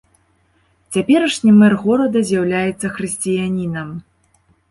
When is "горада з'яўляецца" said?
1.83-2.87